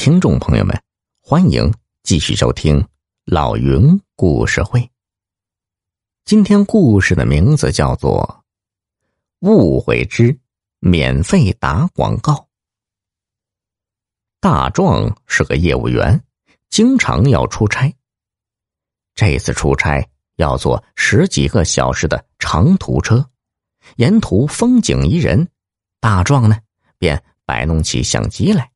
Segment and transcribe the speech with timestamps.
[0.00, 0.80] 听众朋友们，
[1.20, 1.74] 欢迎
[2.04, 2.86] 继续收听
[3.24, 4.88] 老云故事会。
[6.24, 8.44] 今天故事的名字叫做
[9.48, 10.38] 《误会之
[10.78, 12.32] 免费打广告》。
[14.38, 16.22] 大壮是个业务员，
[16.70, 17.92] 经常要出差。
[19.16, 23.28] 这次出差要坐十几个小时的长途车，
[23.96, 25.48] 沿途风景宜人，
[25.98, 26.56] 大壮呢
[26.98, 28.70] 便摆弄起相机来。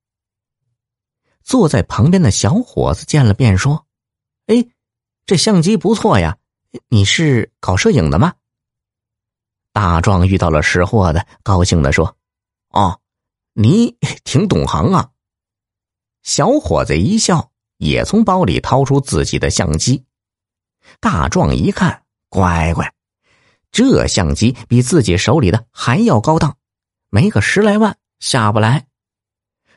[1.45, 3.87] 坐在旁边的小伙子见了便说
[4.47, 4.67] ：“哎，
[5.27, 6.39] 这相机不错呀，
[6.89, 8.35] 你是搞摄影的吗？”
[9.73, 12.17] 大壮遇到了识货的，高兴的说
[12.71, 13.01] ：“哦，
[13.53, 15.11] 你挺懂行啊。”
[16.23, 20.05] 小伙子一笑，也从包里掏出自己的相机。
[21.01, 22.93] 大壮一看，乖乖，
[23.71, 26.57] 这相机比自己手里的还要高档，
[27.09, 28.87] 没个十来万下不来。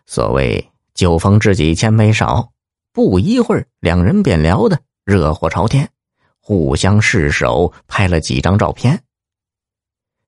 [0.05, 0.71] 所谓。
[0.95, 2.53] 酒逢知己千杯少，
[2.93, 5.91] 不一会儿，两人便聊得热火朝天，
[6.39, 9.03] 互相试手，拍了几张照片。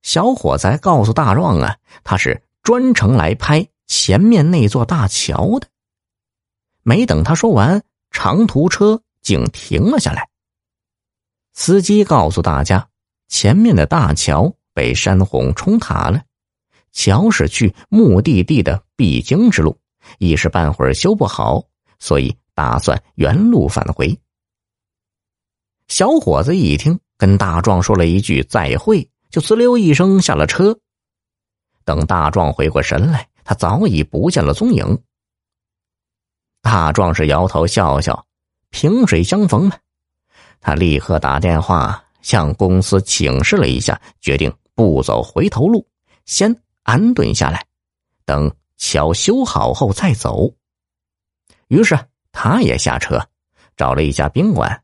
[0.02, 5.70] 小伙子告诉大壮啊，他是专程来拍前面那座大桥的。
[6.84, 10.28] 没等他说完，长途车竟停了下来。
[11.54, 12.90] 司机告诉大家，
[13.30, 16.23] 前面的大桥被山洪冲塌了，
[16.92, 19.80] 桥是去目的地的必经之路。
[20.20, 21.64] 一时半会儿修不好，
[22.00, 24.18] 所以打算原路返回。
[25.88, 30.78] 小伙子一听，跟大壮说了一句再会，就滋溜一声下了车。
[31.86, 35.02] 等大壮回过神来，他早已不见了踪影。
[36.62, 38.26] 大壮是摇头笑笑，
[38.72, 39.78] 萍水相逢嘛。
[40.60, 45.88] 他立刻打电话向公司请示了一下，决定不走回头路，
[46.26, 47.66] 先安顿下来，
[48.26, 48.54] 等。
[48.78, 50.53] 桥修好后再走。
[51.67, 51.97] 于是
[52.31, 53.28] 他也下车，
[53.75, 54.83] 找了一家宾馆。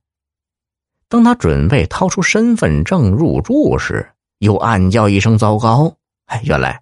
[1.07, 5.95] 当他准备掏出身份证入住时，又暗叫一声：“糟糕！”
[6.25, 6.81] 哎，原来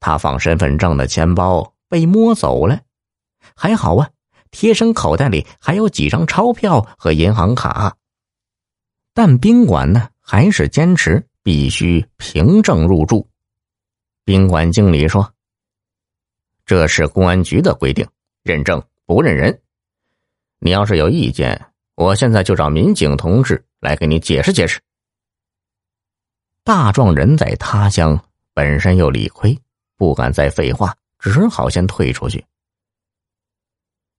[0.00, 2.80] 他放身份证的钱包被摸走了。
[3.54, 4.10] 还好啊，
[4.50, 7.96] 贴身口袋里还有几张钞票和银行卡。
[9.14, 13.28] 但宾馆呢，还是坚持必须凭证入住。
[14.24, 15.32] 宾馆经理说。
[16.72, 18.08] 这是公安局的规定，
[18.42, 19.60] 认证不认人。
[20.58, 21.66] 你要是有意见，
[21.96, 24.80] 我现在就找民警同志来给你解释解释。
[26.64, 28.18] 大壮人在他乡，
[28.54, 29.54] 本身又理亏，
[29.98, 32.42] 不敢再废话，只好先退出去。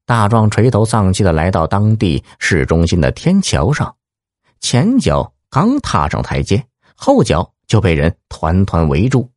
[0.06, 3.97] 大壮垂头丧气的来到当地市中心的天桥上，
[4.59, 6.63] 前脚刚踏上台阶，
[6.94, 9.28] 后脚就被人团团围住。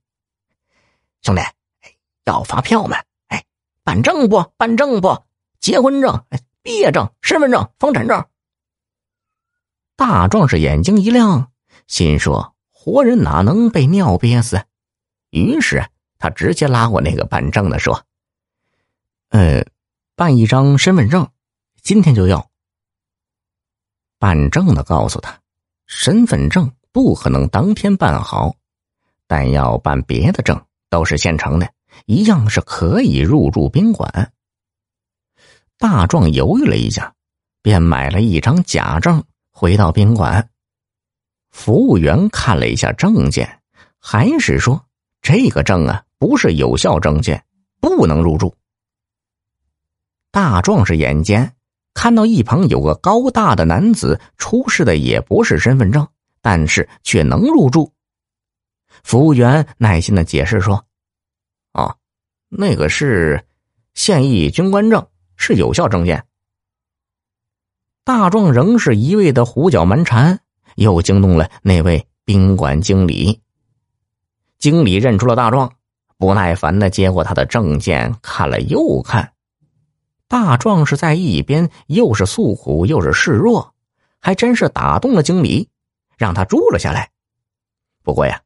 [1.22, 1.40] 兄弟，
[2.26, 2.98] 要发票吗？
[3.86, 4.42] 办证不？
[4.56, 5.22] 办证不？
[5.60, 6.24] 结婚证、
[6.60, 8.26] 毕业证、身份证、房产证。
[9.94, 11.52] 大壮士眼睛一亮，
[11.86, 14.60] 心说：“活人哪能被尿憋死？”
[15.30, 15.88] 于是
[16.18, 18.04] 他直接拉过那个办证的说
[19.30, 19.64] ：“呃，
[20.16, 21.30] 办一张身份证，
[21.80, 22.50] 今天就要。”
[24.18, 25.40] 办证的告诉他
[25.86, 28.52] ：“身份证不可能当天办好，
[29.28, 30.60] 但要办别的证
[30.90, 31.72] 都是现成的。”
[32.04, 34.32] 一样是可以入住宾馆。
[35.78, 37.14] 大壮犹豫了一下，
[37.62, 40.48] 便买了一张假证，回到宾馆。
[41.50, 43.60] 服务员看了一下证件，
[43.98, 44.86] 还是说
[45.20, 47.44] ：“这个证啊，不是有效证件，
[47.80, 48.54] 不能入住。”
[50.32, 51.54] 大壮是眼尖，
[51.92, 56.06] 看到一旁有个高大的男子出示的也不是身份证，
[56.40, 57.92] 但是却能入住。
[59.02, 60.86] 服务员耐心的解释说。
[61.76, 61.94] 啊，
[62.48, 63.44] 那个是
[63.92, 65.06] 现役军官证，
[65.36, 66.24] 是有效证件。
[68.02, 70.40] 大壮仍是一味的胡搅蛮缠，
[70.76, 73.42] 又惊动了那位宾馆经理。
[74.58, 75.70] 经理认出了大壮，
[76.16, 79.34] 不耐烦的接过他的证件，看了又看。
[80.28, 83.74] 大壮是在一边，又是诉苦，又是示弱，
[84.18, 85.68] 还真是打动了经理，
[86.16, 87.10] 让他住了下来。
[88.02, 88.40] 不过呀，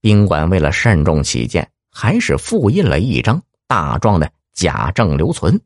[0.00, 1.68] 宾馆为了慎重起见。
[1.90, 5.60] 还是复印了一张大壮的假证留存。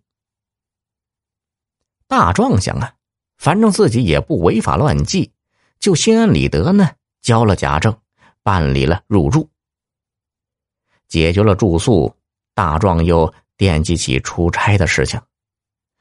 [2.07, 2.95] 大壮想啊，
[3.39, 5.33] 反正自己也不违法乱纪，
[5.79, 6.91] 就心安理得呢，
[7.21, 7.99] 交了假证，
[8.43, 9.49] 办理了入住，
[11.09, 12.15] 解决了住宿。
[12.55, 15.19] 大壮又惦记起出差的事情，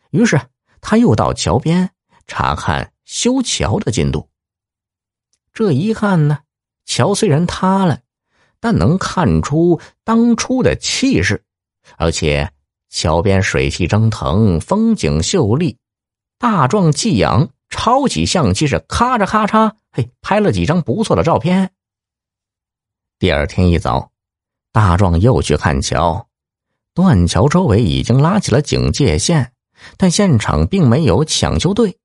[0.09, 0.37] 于是
[0.81, 1.89] 他又到桥边
[2.27, 4.29] 查看修桥的进度。
[5.53, 6.39] 这一看呢，
[6.83, 8.00] 桥虽然塌了。
[8.61, 11.43] 但能看出当初的气势，
[11.97, 12.53] 而且
[12.89, 15.77] 桥边水气蒸腾，风景秀丽。
[16.37, 21.71] 大壮寄养，抄起相机是咔嚓咔嚓，嘿，拍了几张不错的照片。
[23.19, 24.11] 第二天一早，
[24.71, 26.27] 大壮又去看桥，
[26.93, 29.53] 断桥周围已经拉起了警戒线，
[29.97, 31.97] 但现场并没有抢救队。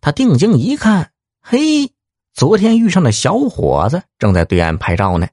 [0.00, 1.92] 他定睛一看，嘿，
[2.32, 5.26] 昨天遇上的小伙子正在对岸拍照呢。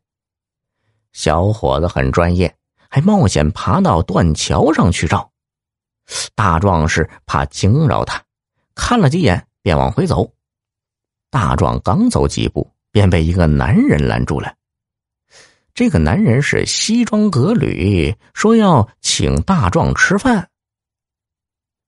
[1.18, 2.56] 小伙子很专业，
[2.92, 5.32] 还冒险爬到断桥上去照。
[6.36, 8.24] 大壮士怕惊扰他，
[8.76, 10.32] 看了几眼便往回走。
[11.32, 14.54] 大壮刚走几步，便被一个男人拦住了。
[15.74, 20.48] 这个男人是西装革履，说要请大壮吃饭。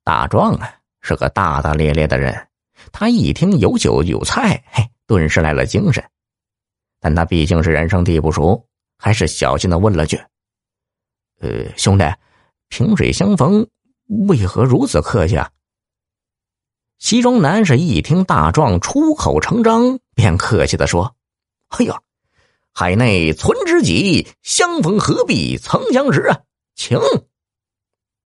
[0.03, 2.47] 大壮啊，是个大大咧咧的人，
[2.91, 6.03] 他一听有酒有菜，嘿，顿时来了精神。
[6.99, 8.65] 但他毕竟是人生地不熟，
[8.99, 10.21] 还是小心的问了句
[11.41, 12.03] ：“呃，兄弟，
[12.67, 13.67] 萍水相逢。”
[14.27, 15.51] 为何如此客气啊？
[16.97, 21.15] 西装男是一听大壮出口成章，便客气的说
[21.69, 22.01] ：“哎呀，
[22.73, 26.39] 海内存知己，相逢何必曾相识啊，
[26.75, 26.99] 请